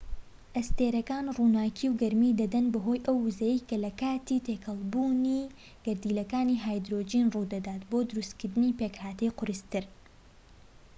[0.55, 5.51] ئەستێرەکان ڕووناكی و گەرمی دەدەن بەهۆی ئەو ووزەیەی لە کاتی تێکەڵبوونی
[5.85, 9.83] گەردیلەکانی هایدرۆجین ڕوو دەدات بۆ دروستکردنی پێکهاتەی قورستر